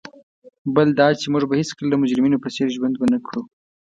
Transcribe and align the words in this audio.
بل 0.75 0.87
دا 0.99 1.07
چي 1.19 1.27
موږ 1.33 1.43
به 1.49 1.55
هیڅکله 1.61 1.87
د 1.89 1.95
مجرمینو 2.03 2.41
په 2.43 2.49
څېر 2.55 2.67
ژوند 2.75 2.95
ونه 2.97 3.17
کړو. 3.25 3.41